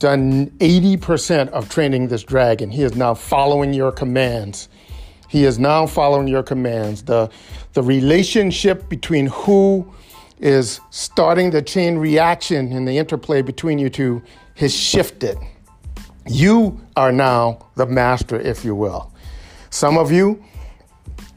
done 0.00 0.50
80% 0.58 1.48
of 1.50 1.68
training 1.68 2.08
this 2.08 2.24
dragon. 2.24 2.70
He 2.70 2.82
is 2.82 2.96
now 2.96 3.14
following 3.14 3.72
your 3.72 3.92
commands. 3.92 4.68
He 5.28 5.44
is 5.44 5.58
now 5.58 5.86
following 5.86 6.26
your 6.26 6.42
commands. 6.42 7.02
The, 7.02 7.30
the 7.74 7.82
relationship 7.82 8.88
between 8.88 9.28
who 9.28 9.88
is 10.40 10.80
starting 10.90 11.50
the 11.50 11.62
chain 11.62 11.96
reaction 11.96 12.72
and 12.72 12.88
the 12.88 12.98
interplay 12.98 13.40
between 13.40 13.78
you 13.78 13.88
two 13.88 14.20
has 14.56 14.74
shifted. 14.74 15.38
You 16.26 16.80
are 16.96 17.12
now 17.12 17.68
the 17.76 17.86
master, 17.86 18.40
if 18.40 18.64
you 18.64 18.74
will. 18.74 19.12
Some 19.70 19.96
of 19.96 20.10
you, 20.10 20.42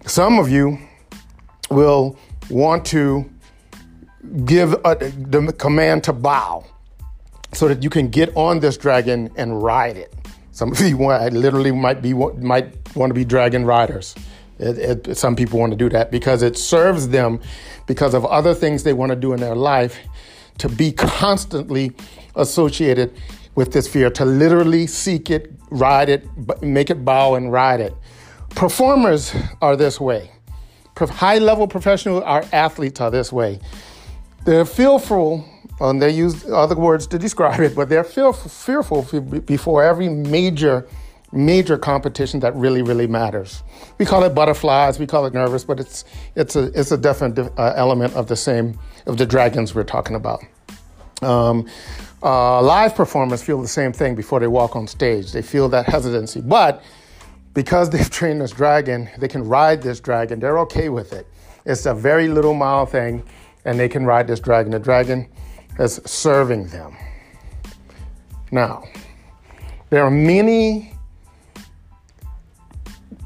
some 0.07 0.39
of 0.39 0.49
you 0.49 0.79
will 1.69 2.17
want 2.49 2.85
to 2.85 3.29
give 4.45 4.73
a, 4.85 4.95
the 4.95 5.53
command 5.57 6.03
to 6.05 6.13
bow 6.13 6.65
so 7.53 7.67
that 7.67 7.83
you 7.83 7.89
can 7.89 8.09
get 8.09 8.35
on 8.35 8.59
this 8.59 8.77
dragon 8.77 9.29
and 9.35 9.61
ride 9.61 9.97
it, 9.97 10.13
Some 10.51 10.71
of 10.71 10.79
you 10.87 10.97
literally 10.97 11.71
might 11.71 12.01
be 12.01 12.13
might 12.13 12.95
want 12.95 13.09
to 13.09 13.13
be 13.13 13.25
dragon 13.25 13.65
riders. 13.65 14.15
It, 14.59 15.07
it, 15.07 15.17
some 15.17 15.35
people 15.35 15.59
want 15.59 15.71
to 15.71 15.77
do 15.77 15.89
that 15.89 16.11
because 16.11 16.43
it 16.43 16.57
serves 16.57 17.09
them 17.09 17.41
because 17.87 18.13
of 18.13 18.25
other 18.25 18.53
things 18.53 18.83
they 18.83 18.93
want 18.93 19.09
to 19.09 19.15
do 19.15 19.33
in 19.33 19.39
their 19.39 19.55
life 19.55 19.97
to 20.59 20.69
be 20.69 20.91
constantly 20.91 21.91
associated 22.35 23.13
with 23.55 23.73
this 23.73 23.87
fear, 23.87 24.09
to 24.11 24.25
literally 24.25 24.87
seek 24.87 25.29
it, 25.29 25.51
ride 25.69 26.09
it, 26.09 26.27
make 26.61 26.89
it 26.89 27.03
bow 27.03 27.35
and 27.35 27.51
ride 27.51 27.81
it. 27.81 27.93
Performers 28.51 29.35
are 29.61 29.75
this 29.75 29.99
way. 29.99 30.31
High 30.95 31.39
level 31.39 31.67
professionals, 31.67 32.23
our 32.23 32.45
athletes 32.53 33.01
are 33.01 33.11
this 33.11 33.31
way. 33.33 33.59
They're 34.45 34.65
fearful, 34.65 35.45
and 35.79 36.01
they 36.01 36.09
use 36.09 36.45
other 36.49 36.75
words 36.75 37.07
to 37.07 37.19
describe 37.19 37.61
it, 37.61 37.75
but 37.75 37.87
they're 37.87 38.03
fearful 38.03 38.49
fearful 38.49 39.21
before 39.41 39.83
every 39.83 40.09
major, 40.09 40.85
major 41.31 41.77
competition 41.77 42.41
that 42.41 42.53
really, 42.55 42.81
really 42.81 43.07
matters. 43.07 43.63
We 43.97 44.05
call 44.05 44.23
it 44.23 44.35
butterflies, 44.35 44.99
we 44.99 45.07
call 45.07 45.25
it 45.25 45.33
nervous, 45.33 45.63
but 45.63 45.79
it's 45.79 46.03
it's 46.35 46.57
a 46.57 46.63
it's 46.77 46.91
a 46.91 46.97
definite 46.97 47.53
uh, 47.57 47.73
element 47.75 48.13
of 48.15 48.27
the 48.27 48.35
same 48.35 48.77
of 49.05 49.17
the 49.17 49.25
dragons 49.25 49.73
we're 49.73 49.83
talking 49.83 50.15
about. 50.15 50.43
Um, 51.21 51.69
uh, 52.21 52.61
live 52.61 52.95
performers 52.95 53.41
feel 53.41 53.61
the 53.61 53.67
same 53.67 53.93
thing 53.93 54.15
before 54.15 54.41
they 54.41 54.47
walk 54.47 54.75
on 54.75 54.87
stage. 54.87 55.31
They 55.31 55.41
feel 55.41 55.69
that 55.69 55.85
hesitancy, 55.85 56.41
but 56.41 56.83
because 57.53 57.89
they've 57.89 58.09
trained 58.19 58.41
this 58.41 58.51
dragon, 58.51 59.09
they 59.17 59.29
can 59.29 59.43
ride 59.47 59.81
this 59.81 60.01
dragon. 60.01 60.39
They're 60.41 60.59
okay 60.59 60.89
with 60.89 61.13
it. 61.13 61.27
It's 61.65 61.85
a 61.85 61.93
very 61.93 62.27
little 62.27 62.53
mile 62.53 62.85
thing, 62.85 63.23
and 63.65 63.79
they 63.79 63.89
can 63.89 64.05
ride 64.05 64.27
this 64.27 64.39
dragon. 64.39 64.71
The 64.71 64.79
dragon 64.79 65.27
is 65.79 66.01
serving 66.05 66.67
them. 66.67 66.95
Now, 68.51 68.83
there 69.89 70.03
are 70.03 70.11
many 70.11 70.95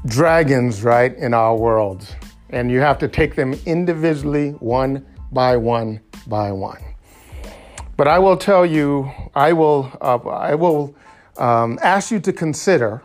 dragons, 0.06 0.82
right, 0.82 1.14
in 1.16 1.34
our 1.34 1.56
world, 1.56 2.06
and 2.50 2.70
you 2.70 2.80
have 2.80 2.98
to 2.98 3.08
take 3.08 3.34
them 3.34 3.54
individually, 3.66 4.50
one 4.60 5.04
by 5.32 5.56
one 5.56 6.00
by 6.26 6.52
one. 6.52 6.82
But 7.96 8.08
I 8.08 8.18
will 8.18 8.36
tell 8.36 8.64
you, 8.64 9.10
I 9.34 9.52
will, 9.52 9.90
uh, 10.00 10.16
I 10.28 10.54
will 10.54 10.94
um, 11.36 11.78
ask 11.82 12.10
you 12.10 12.20
to 12.20 12.32
consider 12.32 13.02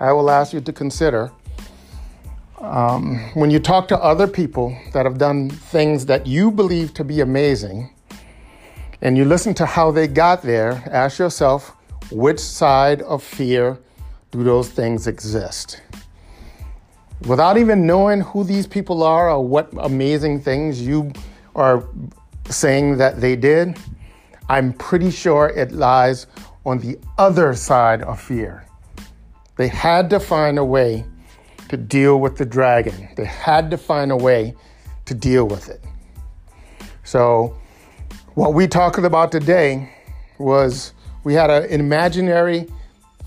I 0.00 0.12
will 0.12 0.30
ask 0.30 0.54
you 0.54 0.62
to 0.62 0.72
consider 0.72 1.30
um, 2.60 3.18
when 3.34 3.50
you 3.50 3.58
talk 3.58 3.88
to 3.88 3.98
other 3.98 4.26
people 4.26 4.76
that 4.92 5.06
have 5.06 5.18
done 5.18 5.48
things 5.48 6.06
that 6.06 6.26
you 6.26 6.50
believe 6.50 6.92
to 6.94 7.04
be 7.04 7.20
amazing, 7.20 7.90
and 9.02 9.16
you 9.16 9.24
listen 9.24 9.54
to 9.54 9.66
how 9.66 9.90
they 9.90 10.06
got 10.06 10.42
there, 10.42 10.82
ask 10.90 11.18
yourself 11.18 11.74
which 12.10 12.38
side 12.38 13.00
of 13.02 13.22
fear 13.22 13.78
do 14.30 14.44
those 14.44 14.68
things 14.68 15.06
exist? 15.06 15.80
Without 17.26 17.56
even 17.56 17.86
knowing 17.86 18.20
who 18.20 18.44
these 18.44 18.66
people 18.66 19.02
are 19.02 19.30
or 19.30 19.46
what 19.46 19.70
amazing 19.78 20.40
things 20.40 20.80
you 20.80 21.12
are 21.54 21.86
saying 22.48 22.98
that 22.98 23.20
they 23.20 23.36
did, 23.36 23.78
I'm 24.48 24.72
pretty 24.72 25.10
sure 25.10 25.48
it 25.48 25.72
lies 25.72 26.26
on 26.66 26.78
the 26.78 26.98
other 27.16 27.54
side 27.54 28.02
of 28.02 28.20
fear. 28.20 28.66
They 29.56 29.68
had 29.68 30.10
to 30.10 30.20
find 30.20 30.58
a 30.58 30.64
way 30.64 31.04
to 31.70 31.76
deal 31.76 32.18
with 32.18 32.36
the 32.36 32.44
dragon. 32.44 33.08
They 33.16 33.24
had 33.24 33.70
to 33.70 33.78
find 33.78 34.10
a 34.10 34.16
way 34.16 34.56
to 35.04 35.14
deal 35.14 35.46
with 35.46 35.68
it. 35.68 35.80
So, 37.04 37.56
what 38.34 38.54
we 38.54 38.66
talked 38.66 38.98
about 38.98 39.30
today 39.30 39.88
was 40.38 40.92
we 41.22 41.32
had 41.34 41.48
an 41.48 41.70
imaginary, 41.70 42.66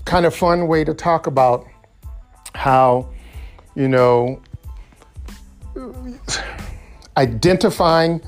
kind 0.04 0.26
of 0.26 0.34
fun 0.34 0.66
way 0.68 0.84
to 0.84 0.92
talk 0.92 1.26
about 1.26 1.66
how, 2.54 3.08
you 3.74 3.88
know, 3.88 4.42
identifying 7.16 8.20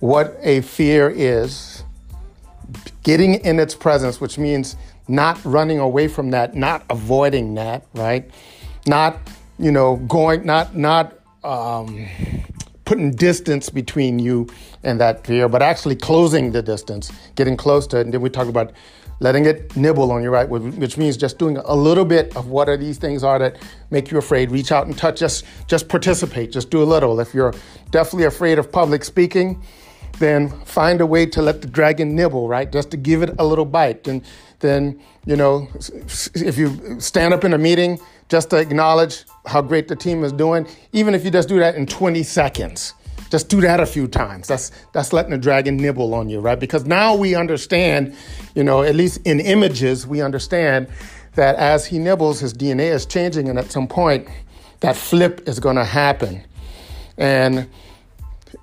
what 0.00 0.36
a 0.42 0.62
fear 0.62 1.10
is, 1.10 1.84
getting 3.04 3.34
in 3.34 3.60
its 3.60 3.76
presence, 3.76 4.20
which 4.20 4.36
means 4.36 4.74
not 5.06 5.42
running 5.44 5.78
away 5.78 6.08
from 6.08 6.30
that, 6.32 6.56
not 6.56 6.84
avoiding 6.90 7.54
that, 7.54 7.86
right? 7.94 8.28
Not, 8.88 9.18
you 9.58 9.70
know, 9.70 9.96
going, 9.96 10.46
not, 10.46 10.74
not 10.74 11.18
um, 11.44 12.06
putting 12.84 13.10
distance 13.10 13.68
between 13.68 14.18
you 14.18 14.48
and 14.82 14.98
that 15.00 15.26
fear, 15.26 15.48
but 15.48 15.60
actually 15.60 15.96
closing 15.96 16.52
the 16.52 16.62
distance, 16.62 17.12
getting 17.34 17.56
close 17.56 17.86
to 17.88 17.98
it. 17.98 18.02
And 18.02 18.14
then 18.14 18.22
we 18.22 18.30
talk 18.30 18.48
about 18.48 18.72
letting 19.20 19.44
it 19.44 19.76
nibble 19.76 20.10
on 20.12 20.22
you, 20.22 20.30
right? 20.30 20.48
Which 20.48 20.96
means 20.96 21.16
just 21.16 21.38
doing 21.38 21.58
a 21.58 21.74
little 21.74 22.04
bit 22.04 22.34
of 22.36 22.48
what 22.48 22.68
are 22.68 22.76
these 22.76 22.98
things 22.98 23.24
are 23.24 23.38
that 23.40 23.56
make 23.90 24.10
you 24.10 24.18
afraid. 24.18 24.50
Reach 24.50 24.72
out 24.72 24.86
and 24.86 24.96
touch. 24.96 25.18
Just, 25.18 25.44
just 25.66 25.88
participate. 25.88 26.52
Just 26.52 26.70
do 26.70 26.82
a 26.82 26.84
little. 26.84 27.20
If 27.20 27.34
you're 27.34 27.52
definitely 27.90 28.24
afraid 28.24 28.58
of 28.58 28.72
public 28.72 29.04
speaking, 29.04 29.60
then 30.18 30.48
find 30.64 31.00
a 31.00 31.06
way 31.06 31.26
to 31.26 31.42
let 31.42 31.60
the 31.60 31.68
dragon 31.68 32.14
nibble, 32.14 32.48
right? 32.48 32.72
Just 32.72 32.90
to 32.92 32.96
give 32.96 33.22
it 33.22 33.34
a 33.38 33.44
little 33.44 33.64
bite. 33.64 34.08
And 34.08 34.22
then, 34.60 35.00
you 35.24 35.36
know, 35.36 35.68
if 36.34 36.58
you 36.58 37.00
stand 37.00 37.32
up 37.32 37.44
in 37.44 37.52
a 37.54 37.58
meeting 37.58 37.98
just 38.28 38.50
to 38.50 38.56
acknowledge 38.56 39.24
how 39.46 39.62
great 39.62 39.88
the 39.88 39.96
team 39.96 40.24
is 40.24 40.32
doing, 40.32 40.66
even 40.92 41.14
if 41.14 41.24
you 41.24 41.30
just 41.30 41.48
do 41.48 41.58
that 41.58 41.74
in 41.74 41.86
20 41.86 42.22
seconds, 42.22 42.94
just 43.30 43.48
do 43.48 43.60
that 43.60 43.80
a 43.80 43.86
few 43.86 44.08
times. 44.08 44.48
That's 44.48 44.70
that's 44.92 45.12
letting 45.12 45.30
the 45.30 45.38
dragon 45.38 45.76
nibble 45.76 46.14
on 46.14 46.28
you, 46.28 46.40
right? 46.40 46.58
Because 46.58 46.86
now 46.86 47.14
we 47.14 47.34
understand, 47.34 48.14
you 48.54 48.64
know, 48.64 48.82
at 48.82 48.94
least 48.94 49.20
in 49.24 49.40
images, 49.40 50.06
we 50.06 50.22
understand 50.22 50.88
that 51.34 51.56
as 51.56 51.86
he 51.86 51.98
nibbles, 51.98 52.40
his 52.40 52.54
DNA 52.54 52.92
is 52.92 53.06
changing, 53.06 53.48
and 53.48 53.58
at 53.58 53.70
some 53.70 53.86
point, 53.86 54.26
that 54.80 54.96
flip 54.96 55.46
is 55.46 55.60
going 55.60 55.76
to 55.76 55.84
happen, 55.84 56.42
and 57.16 57.68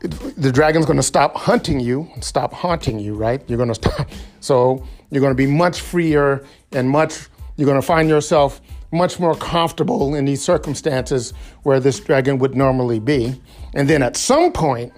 the 0.02 0.52
dragon's 0.52 0.86
going 0.86 0.98
to 0.98 1.04
stop 1.04 1.36
hunting 1.36 1.80
you, 1.80 2.10
stop 2.22 2.54
haunting 2.54 3.00
you, 3.00 3.16
right? 3.16 3.42
You're 3.48 3.58
going 3.58 3.70
to 3.70 3.76
stop. 3.76 4.10
So 4.42 4.86
you're 5.10 5.22
going 5.22 5.32
to 5.32 5.36
be 5.36 5.48
much 5.48 5.82
freer 5.82 6.46
and 6.72 6.88
much, 6.88 7.30
you're 7.58 7.66
going 7.66 7.82
to 7.82 7.86
find 7.86 8.08
yourself 8.08 8.62
much 8.92 9.20
more 9.20 9.36
comfortable 9.36 10.14
in 10.14 10.26
these 10.26 10.44
circumstances 10.44 11.34
where 11.64 11.80
this 11.80 12.00
dragon 12.00 12.38
would 12.38 12.56
normally 12.56 13.00
be. 13.00 13.42
And 13.74 13.90
then 13.90 14.04
at 14.04 14.16
some 14.16 14.52
point, 14.52 14.94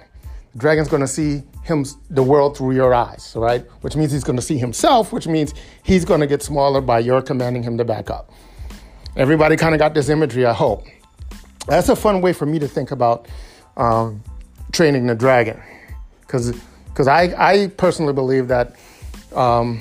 the 0.52 0.60
dragon's 0.60 0.90
going 0.90 1.02
to 1.02 1.08
see 1.08 1.44
him, 1.64 1.86
the 2.10 2.24
world 2.24 2.58
through 2.58 2.76
your 2.76 2.94
eyes, 2.94 3.34
right? 3.38 3.66
Which 3.82 3.96
means 3.96 4.12
he's 4.12 4.26
going 4.26 4.36
to 4.36 4.42
see 4.42 4.58
himself, 4.58 5.14
which 5.14 5.28
means 5.28 5.54
he's 5.84 6.04
going 6.04 6.20
to 6.20 6.28
get 6.28 6.44
smaller 6.44 6.82
by 6.82 7.00
your 7.00 7.22
commanding 7.22 7.64
him 7.64 7.78
to 7.78 7.86
back 7.86 8.10
up. 8.10 8.32
Everybody 9.16 9.56
kind 9.56 9.74
of 9.74 9.80
got 9.80 9.94
this 9.94 10.10
imagery, 10.10 10.46
I 10.46 10.54
hope. 10.54 10.86
That's 11.68 11.90
a 11.90 11.96
fun 11.96 12.22
way 12.22 12.34
for 12.34 12.46
me 12.46 12.60
to 12.60 12.68
think 12.68 12.92
about 12.92 13.28
um, 13.78 14.24
training 14.72 15.08
the 15.08 15.16
dragon. 15.16 15.62
Because 16.22 17.08
I, 17.08 17.34
I 17.38 17.68
personally 17.78 18.14
believe 18.14 18.48
that 18.48 18.76
um, 19.36 19.80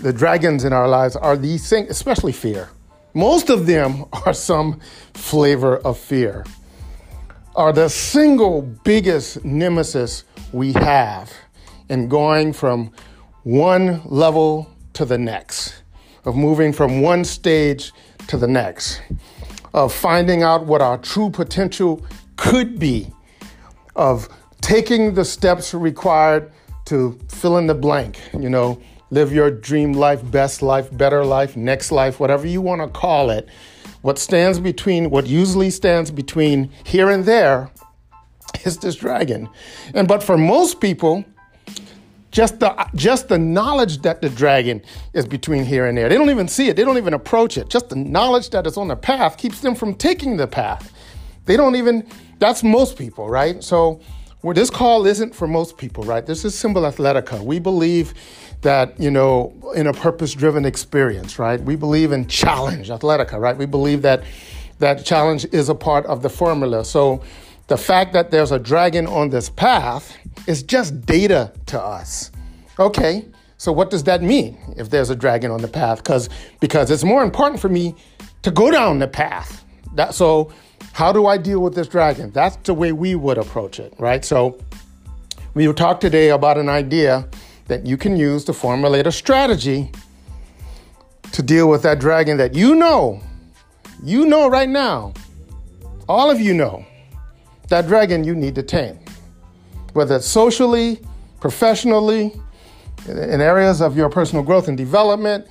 the 0.00 0.12
dragons 0.12 0.64
in 0.64 0.72
our 0.72 0.88
lives 0.88 1.16
are 1.16 1.36
these 1.36 1.68
things, 1.68 1.90
especially 1.90 2.32
fear. 2.32 2.70
Most 3.14 3.50
of 3.50 3.66
them 3.66 4.04
are 4.26 4.34
some 4.34 4.80
flavor 5.14 5.78
of 5.78 5.98
fear, 5.98 6.44
are 7.54 7.72
the 7.72 7.88
single 7.88 8.62
biggest 8.62 9.44
nemesis 9.44 10.24
we 10.52 10.72
have 10.74 11.32
in 11.88 12.08
going 12.08 12.52
from 12.52 12.92
one 13.44 14.02
level 14.04 14.70
to 14.92 15.04
the 15.04 15.16
next, 15.16 15.82
of 16.24 16.36
moving 16.36 16.72
from 16.72 17.00
one 17.00 17.24
stage 17.24 17.92
to 18.26 18.36
the 18.36 18.46
next, 18.46 19.00
of 19.72 19.92
finding 19.92 20.42
out 20.42 20.66
what 20.66 20.82
our 20.82 20.98
true 20.98 21.30
potential 21.30 22.04
could 22.36 22.78
be, 22.78 23.10
of 23.96 24.28
taking 24.60 25.14
the 25.14 25.24
steps 25.24 25.74
required 25.74 26.52
to 26.86 27.18
fill 27.28 27.58
in 27.58 27.66
the 27.66 27.74
blank, 27.74 28.20
you 28.38 28.48
know, 28.48 28.80
live 29.10 29.32
your 29.32 29.50
dream 29.50 29.92
life, 29.92 30.20
best 30.30 30.62
life, 30.62 30.94
better 30.96 31.24
life, 31.24 31.56
next 31.56 31.90
life, 31.90 32.20
whatever 32.20 32.46
you 32.46 32.60
want 32.60 32.80
to 32.80 32.88
call 32.88 33.30
it. 33.30 33.48
What 34.02 34.18
stands 34.18 34.60
between, 34.60 35.10
what 35.10 35.26
usually 35.26 35.70
stands 35.70 36.10
between 36.10 36.70
here 36.84 37.10
and 37.10 37.24
there 37.24 37.70
is 38.64 38.78
this 38.78 38.96
dragon. 38.96 39.48
And 39.94 40.06
but 40.06 40.22
for 40.22 40.38
most 40.38 40.80
people, 40.80 41.24
just 42.30 42.60
the 42.60 42.88
just 42.94 43.28
the 43.28 43.38
knowledge 43.38 44.02
that 44.02 44.20
the 44.20 44.28
dragon 44.28 44.82
is 45.12 45.26
between 45.26 45.64
here 45.64 45.86
and 45.86 45.96
there. 45.96 46.08
They 46.08 46.16
don't 46.16 46.30
even 46.30 46.48
see 46.48 46.68
it. 46.68 46.76
They 46.76 46.84
don't 46.84 46.98
even 46.98 47.14
approach 47.14 47.56
it. 47.56 47.68
Just 47.68 47.88
the 47.88 47.96
knowledge 47.96 48.50
that 48.50 48.66
it's 48.66 48.76
on 48.76 48.88
the 48.88 48.96
path 48.96 49.38
keeps 49.38 49.60
them 49.60 49.74
from 49.74 49.94
taking 49.94 50.36
the 50.36 50.46
path. 50.46 50.92
They 51.46 51.56
don't 51.56 51.76
even 51.76 52.06
that's 52.38 52.62
most 52.62 52.96
people, 52.98 53.28
right? 53.28 53.62
So 53.62 54.00
well, 54.42 54.54
this 54.54 54.70
call 54.70 55.06
isn't 55.06 55.34
for 55.34 55.48
most 55.48 55.76
people, 55.76 56.04
right? 56.04 56.24
This 56.24 56.44
is 56.44 56.56
Symbol 56.56 56.82
Athletica. 56.82 57.42
We 57.42 57.58
believe 57.58 58.14
that, 58.60 58.98
you 59.00 59.10
know, 59.10 59.52
in 59.74 59.86
a 59.86 59.92
purpose 59.92 60.34
driven 60.34 60.64
experience, 60.64 61.38
right? 61.38 61.60
We 61.60 61.74
believe 61.74 62.12
in 62.12 62.28
challenge, 62.28 62.88
Athletica, 62.88 63.40
right? 63.40 63.56
We 63.56 63.66
believe 63.66 64.02
that 64.02 64.22
that 64.78 65.04
challenge 65.04 65.46
is 65.46 65.68
a 65.68 65.74
part 65.74 66.06
of 66.06 66.22
the 66.22 66.28
formula. 66.28 66.84
So 66.84 67.22
the 67.66 67.76
fact 67.76 68.12
that 68.12 68.30
there's 68.30 68.52
a 68.52 68.58
dragon 68.58 69.06
on 69.06 69.30
this 69.30 69.50
path 69.50 70.16
is 70.46 70.62
just 70.62 71.04
data 71.06 71.52
to 71.66 71.80
us. 71.80 72.30
Okay, 72.78 73.24
So 73.58 73.72
what 73.72 73.90
does 73.90 74.04
that 74.04 74.22
mean 74.22 74.58
if 74.76 74.90
there's 74.90 75.10
a 75.10 75.16
dragon 75.16 75.50
on 75.50 75.62
the 75.62 75.68
path? 75.68 75.98
Because 75.98 76.28
because 76.60 76.90
it's 76.90 77.04
more 77.04 77.22
important 77.22 77.60
for 77.60 77.68
me 77.70 77.94
to 78.42 78.50
go 78.50 78.70
down 78.70 78.98
the 78.98 79.08
path. 79.08 79.64
That 79.94 80.14
so 80.14 80.52
how 80.96 81.12
do 81.12 81.26
I 81.26 81.36
deal 81.36 81.60
with 81.60 81.74
this 81.74 81.88
dragon? 81.88 82.30
That's 82.30 82.56
the 82.56 82.72
way 82.72 82.90
we 82.90 83.16
would 83.16 83.36
approach 83.36 83.78
it, 83.78 83.92
right? 83.98 84.24
So 84.24 84.58
we 85.52 85.66
will 85.66 85.74
talk 85.74 86.00
today 86.00 86.30
about 86.30 86.56
an 86.56 86.70
idea 86.70 87.28
that 87.66 87.84
you 87.84 87.98
can 87.98 88.16
use 88.16 88.46
to 88.46 88.54
formulate 88.54 89.06
a 89.06 89.12
strategy 89.12 89.92
to 91.32 91.42
deal 91.42 91.68
with 91.68 91.82
that 91.82 91.98
dragon 91.98 92.38
that 92.38 92.54
you 92.54 92.74
know, 92.74 93.20
you 94.02 94.24
know 94.24 94.48
right 94.48 94.70
now, 94.70 95.12
all 96.08 96.30
of 96.30 96.40
you 96.40 96.54
know, 96.54 96.82
that 97.68 97.86
dragon 97.86 98.24
you 98.24 98.34
need 98.34 98.54
to 98.54 98.62
tame. 98.62 98.98
Whether 99.92 100.16
it's 100.16 100.26
socially, 100.26 101.02
professionally, 101.40 102.40
in 103.06 103.42
areas 103.42 103.82
of 103.82 103.98
your 103.98 104.08
personal 104.08 104.42
growth 104.42 104.66
and 104.66 104.78
development, 104.78 105.46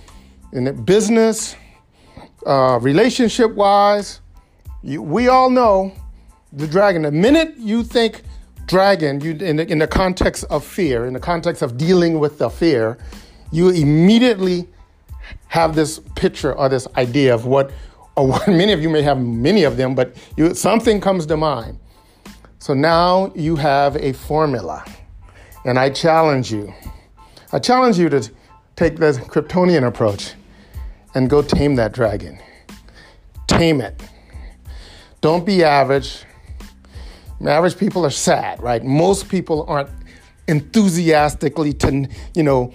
in 0.53 0.83
business, 0.85 1.55
uh, 2.47 2.79
relationship 2.81 3.53
wise, 3.53 4.21
we 4.85 5.27
all 5.27 5.49
know 5.49 5.91
the 6.53 6.67
dragon. 6.67 7.01
The 7.01 7.11
minute 7.11 7.55
you 7.57 7.83
think 7.83 8.21
dragon, 8.67 9.19
you 9.19 9.31
in 9.31 9.57
the, 9.57 9.71
in 9.71 9.79
the 9.79 9.87
context 9.87 10.45
of 10.49 10.63
fear, 10.63 11.05
in 11.05 11.13
the 11.13 11.19
context 11.19 11.61
of 11.61 11.77
dealing 11.77 12.19
with 12.19 12.37
the 12.37 12.49
fear, 12.49 12.97
you 13.51 13.69
immediately 13.69 14.67
have 15.47 15.75
this 15.75 15.99
picture 16.15 16.53
or 16.53 16.69
this 16.69 16.87
idea 16.97 17.33
of 17.33 17.45
what, 17.45 17.71
or 18.15 18.27
what 18.27 18.47
many 18.47 18.73
of 18.73 18.81
you 18.81 18.89
may 18.89 19.01
have 19.01 19.19
many 19.19 19.63
of 19.63 19.75
them, 19.77 19.95
but 19.95 20.15
you, 20.37 20.53
something 20.53 21.01
comes 21.01 21.25
to 21.25 21.37
mind. 21.37 21.79
So 22.59 22.73
now 22.73 23.31
you 23.35 23.55
have 23.55 23.95
a 23.95 24.13
formula, 24.13 24.85
and 25.65 25.79
I 25.79 25.89
challenge 25.89 26.51
you. 26.51 26.73
I 27.51 27.59
challenge 27.59 27.97
you 27.97 28.09
to 28.09 28.29
take 28.75 28.97
the 28.97 29.11
Kryptonian 29.13 29.87
approach 29.87 30.33
and 31.15 31.29
go 31.29 31.41
tame 31.41 31.75
that 31.75 31.91
dragon. 31.91 32.39
Tame 33.47 33.81
it. 33.81 34.01
Don't 35.25 35.43
be 35.43 35.63
average. 35.63 36.23
Average 37.43 37.79
people 37.79 38.05
are 38.05 38.11
sad, 38.11 38.61
right? 38.61 38.83
Most 38.83 39.27
people 39.27 39.65
aren't 39.67 39.89
enthusiastically 40.47 41.73
to, 41.73 42.07
you 42.35 42.43
know, 42.43 42.71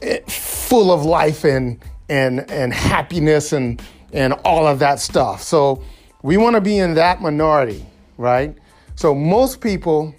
eh, 0.00 0.20
full 0.26 0.92
of 0.92 1.04
life 1.04 1.44
and 1.44 1.78
and 2.08 2.50
and 2.50 2.72
happiness 2.72 3.52
and 3.52 3.82
and 4.14 4.32
all 4.46 4.66
of 4.66 4.78
that 4.78 4.98
stuff. 4.98 5.42
So 5.42 5.84
we 6.22 6.38
want 6.38 6.56
to 6.56 6.62
be 6.62 6.78
in 6.78 6.94
that 6.94 7.20
minority, 7.20 7.84
right? 8.16 8.56
So 8.94 9.14
most 9.14 9.60
people 9.60 10.14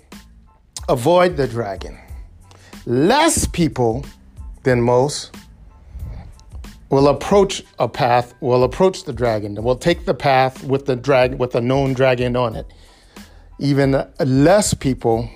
avoid 0.87 1.35
the 1.35 1.47
dragon. 1.47 1.97
Less 2.85 3.47
people 3.47 4.05
than 4.61 4.83
most 4.83 5.35
will 6.91 7.07
approach 7.07 7.63
a 7.79 7.87
path, 7.87 8.35
will 8.41 8.63
approach 8.63 9.05
the 9.05 9.13
dragon, 9.13 9.57
and 9.57 9.65
will 9.65 9.75
take 9.75 10.05
the 10.05 10.13
path 10.13 10.63
with 10.63 10.85
the 10.85 10.95
dragon, 10.95 11.39
with 11.39 11.55
a 11.55 11.61
known 11.61 11.93
dragon 11.93 12.35
on 12.35 12.55
it 12.55 12.71
even 13.61 14.03
less 14.19 14.73
people 14.73 15.29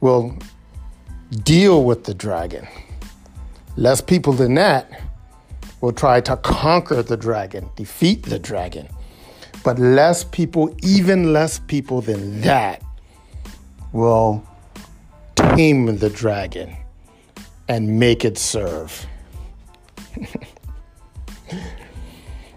will 0.00 0.38
deal 1.42 1.84
with 1.84 2.04
the 2.04 2.14
dragon. 2.14 2.66
Less 3.76 4.00
people 4.00 4.32
than 4.32 4.54
that 4.54 5.02
will 5.80 5.92
try 5.92 6.20
to 6.20 6.36
conquer 6.36 7.02
the 7.02 7.16
dragon, 7.16 7.68
defeat 7.74 8.22
the 8.22 8.38
dragon. 8.38 8.88
But 9.64 9.78
less 9.80 10.22
people, 10.22 10.74
even 10.82 11.32
less 11.32 11.58
people 11.58 12.00
than 12.00 12.40
that, 12.42 12.80
will 13.92 14.46
tame 15.34 15.98
the 15.98 16.10
dragon 16.10 16.76
and 17.68 17.98
make 17.98 18.24
it 18.24 18.38
serve. 18.38 19.04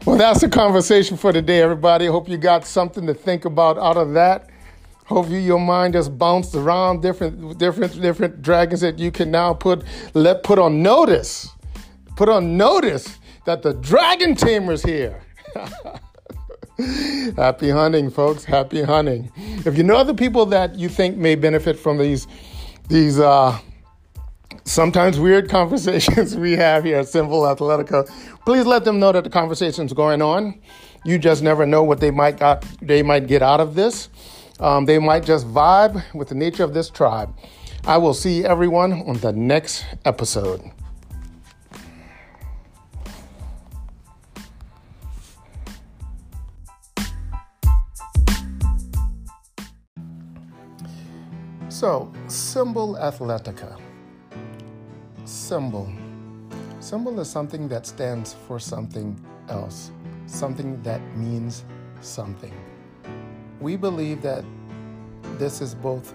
Well, 0.08 0.16
that's 0.16 0.40
the 0.40 0.48
conversation 0.48 1.18
for 1.18 1.34
today, 1.34 1.62
everybody. 1.62 2.06
Hope 2.06 2.30
you 2.30 2.38
got 2.38 2.66
something 2.66 3.06
to 3.08 3.14
think 3.14 3.44
about 3.44 3.78
out 3.78 3.98
of 3.98 4.14
that. 4.14 4.50
Hope 5.04 5.30
you, 5.30 5.38
your 5.38 5.60
mind 5.60 5.96
just 5.96 6.18
bounced 6.18 6.56
around 6.56 7.02
different, 7.02 7.58
different, 7.58 8.02
different 8.02 8.42
dragons 8.42 8.80
that 8.80 9.00
you 9.00 9.12
can 9.12 9.30
now 9.32 9.54
put 9.54 9.84
let 10.14 10.44
put 10.44 10.60
on 10.60 10.82
notice. 10.82 11.50
Put 12.16 12.30
on 12.30 12.56
notice 12.56 13.20
that 13.44 13.64
the 13.64 13.74
dragon 13.74 14.34
tamer's 14.34 14.82
here. 14.82 15.22
Happy 17.36 17.70
hunting, 17.70 18.10
folks. 18.10 18.46
Happy 18.46 18.84
hunting. 18.84 19.30
If 19.66 19.78
you 19.78 19.84
know 19.84 19.98
other 19.98 20.14
people 20.14 20.46
that 20.46 20.80
you 20.80 20.88
think 20.88 21.18
may 21.18 21.36
benefit 21.36 21.78
from 21.78 21.98
these 21.98 22.28
these 22.88 23.20
uh, 23.20 23.60
sometimes 24.68 25.20
weird 25.20 25.50
conversations 25.58 26.36
we 26.36 26.52
have 26.54 26.84
here 26.84 26.98
at 26.98 27.08
Symbol 27.08 27.42
Athletica. 27.42 28.08
Please 28.46 28.66
let 28.66 28.84
them 28.84 29.00
know 29.00 29.12
that 29.12 29.24
the 29.24 29.30
conversation's 29.30 29.94
going 29.94 30.22
on. 30.22 30.60
You 31.06 31.18
just 31.18 31.42
never 31.42 31.66
know 31.66 31.84
what 31.84 32.00
they 32.00 32.12
might 32.12 32.38
got 32.38 32.66
they 32.82 33.02
might 33.02 33.28
get 33.28 33.42
out 33.42 33.60
of 33.60 33.76
this. 33.76 34.10
Um, 34.60 34.86
they 34.86 35.00
might 35.00 35.24
just 35.24 35.48
vibe 35.48 36.04
with 36.14 36.30
the 36.30 36.36
nature 36.36 36.64
of 36.64 36.74
this 36.74 36.90
tribe. 36.90 37.34
I 37.86 37.98
will 37.98 38.14
see 38.14 38.44
everyone 38.44 38.94
on 39.08 39.18
the 39.20 39.32
next 39.32 39.86
episode. 40.04 40.72
So, 51.70 52.12
Symbol 52.28 52.96
Athletica 52.96 53.80
symbol. 55.28 55.92
Symbol 56.80 57.20
is 57.20 57.30
something 57.30 57.68
that 57.68 57.86
stands 57.86 58.34
for 58.48 58.60
something 58.60 59.20
else, 59.50 59.92
something 60.26 60.82
that 60.84 61.02
means 61.18 61.66
something. 62.00 62.54
We 63.60 63.76
believe 63.76 64.22
that 64.22 64.46
this 65.38 65.60
is 65.60 65.76
both 65.76 66.14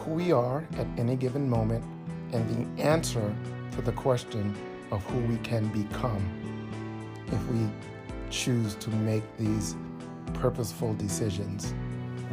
who 0.00 0.10
we 0.10 0.32
are 0.32 0.66
at 0.76 0.86
any 0.96 1.14
given 1.14 1.48
moment 1.48 1.84
and 2.32 2.76
the 2.76 2.82
answer 2.82 3.32
to 3.72 3.80
the 3.80 3.92
question 3.92 4.56
of 4.90 5.04
who 5.04 5.20
we 5.26 5.36
can 5.38 5.68
become 5.68 6.22
if 7.28 7.46
we 7.48 7.68
choose 8.28 8.74
to 8.76 8.90
make 8.90 9.22
these 9.36 9.76
purposeful 10.34 10.94
decisions. 10.94 11.74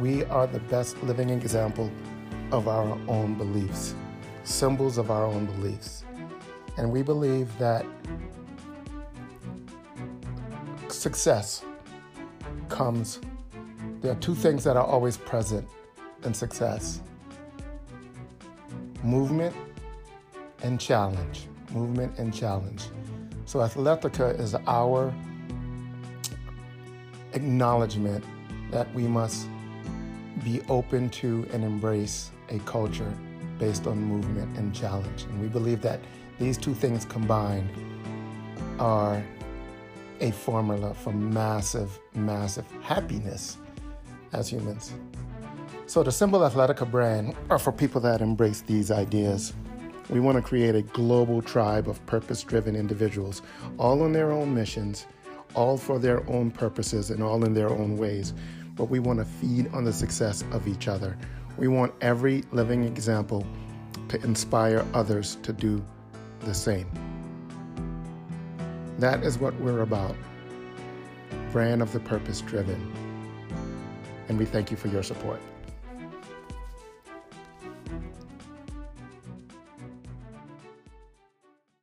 We 0.00 0.24
are 0.24 0.48
the 0.48 0.60
best 0.60 1.00
living 1.04 1.30
example 1.30 1.90
of 2.50 2.66
our 2.66 2.98
own 3.06 3.34
beliefs, 3.34 3.94
symbols 4.42 4.98
of 4.98 5.10
our 5.10 5.24
own 5.24 5.46
beliefs. 5.46 6.02
And 6.76 6.90
we 6.90 7.02
believe 7.02 7.56
that 7.58 7.86
success 10.88 11.64
comes, 12.68 13.20
there 14.00 14.12
are 14.12 14.16
two 14.16 14.34
things 14.34 14.64
that 14.64 14.76
are 14.76 14.84
always 14.84 15.16
present 15.16 15.66
in 16.24 16.34
success 16.34 17.00
movement 19.02 19.54
and 20.62 20.80
challenge. 20.80 21.46
Movement 21.70 22.18
and 22.18 22.34
challenge. 22.34 22.84
So, 23.44 23.60
Athletica 23.60 24.38
is 24.38 24.54
our 24.66 25.14
acknowledgement 27.32 28.24
that 28.70 28.92
we 28.94 29.02
must 29.04 29.48
be 30.44 30.60
open 30.68 31.08
to 31.10 31.46
and 31.52 31.64
embrace 31.64 32.30
a 32.48 32.58
culture 32.60 33.12
based 33.58 33.86
on 33.86 33.98
movement 33.98 34.56
and 34.58 34.74
challenge. 34.74 35.24
And 35.24 35.40
we 35.40 35.48
believe 35.48 35.80
that 35.82 36.00
these 36.38 36.58
two 36.58 36.74
things 36.74 37.04
combined 37.04 37.68
are 38.78 39.22
a 40.20 40.30
formula 40.30 40.94
for 40.94 41.12
massive, 41.12 41.98
massive 42.14 42.66
happiness 42.82 43.58
as 44.32 44.48
humans. 44.48 44.92
So, 45.86 46.02
the 46.02 46.12
Symbol 46.12 46.40
Athletica 46.40 46.90
brand 46.90 47.34
are 47.48 47.58
for 47.58 47.72
people 47.72 48.00
that 48.02 48.20
embrace 48.20 48.60
these 48.60 48.90
ideas. 48.90 49.54
We 50.10 50.20
want 50.20 50.36
to 50.36 50.42
create 50.42 50.74
a 50.74 50.82
global 50.82 51.42
tribe 51.42 51.88
of 51.88 52.04
purpose 52.06 52.42
driven 52.42 52.76
individuals, 52.76 53.42
all 53.78 54.02
on 54.02 54.12
their 54.12 54.32
own 54.32 54.54
missions, 54.54 55.06
all 55.54 55.76
for 55.76 55.98
their 55.98 56.28
own 56.28 56.50
purposes, 56.50 57.10
and 57.10 57.22
all 57.22 57.44
in 57.44 57.54
their 57.54 57.70
own 57.70 57.96
ways. 57.96 58.34
But 58.74 58.84
we 58.84 58.98
want 58.98 59.20
to 59.20 59.24
feed 59.24 59.72
on 59.72 59.84
the 59.84 59.92
success 59.92 60.44
of 60.52 60.68
each 60.68 60.86
other. 60.88 61.16
We 61.56 61.68
want 61.68 61.94
every 62.00 62.44
living 62.52 62.84
example 62.84 63.46
to 64.08 64.22
inspire 64.22 64.84
others 64.92 65.38
to 65.42 65.52
do 65.52 65.84
the 66.46 66.54
same. 66.54 66.88
That 68.98 69.24
is 69.24 69.38
what 69.38 69.54
we're 69.60 69.82
about. 69.82 70.16
Brand 71.52 71.82
of 71.82 71.92
the 71.92 72.00
Purpose 72.00 72.40
Driven. 72.40 72.92
And 74.28 74.38
we 74.38 74.46
thank 74.46 74.70
you 74.70 74.76
for 74.76 74.88
your 74.88 75.02
support. 75.02 75.40